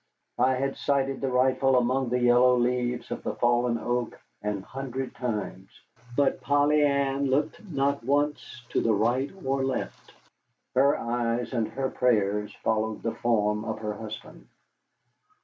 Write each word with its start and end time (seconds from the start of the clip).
I 0.39 0.55
had 0.55 0.77
sighted 0.77 1.21
the 1.21 1.29
rifle 1.29 1.77
among 1.77 2.09
the 2.09 2.17
yellow 2.19 2.57
leaves 2.57 3.11
of 3.11 3.21
the 3.21 3.35
fallen 3.35 3.77
oak 3.77 4.19
an 4.41 4.63
hundred 4.63 5.13
times. 5.13 5.69
But 6.17 6.41
Polly 6.41 6.81
Ann 6.83 7.27
looked 7.27 7.63
not 7.63 8.03
once 8.03 8.63
to 8.69 8.81
the 8.81 8.95
right 8.95 9.31
or 9.45 9.63
left. 9.63 10.15
Her 10.73 10.97
eyes 10.97 11.53
and 11.53 11.67
her 11.67 11.91
prayers 11.91 12.51
followed 12.63 13.03
the 13.03 13.13
form 13.13 13.63
of 13.63 13.77
her 13.77 13.93
husband. 13.93 14.47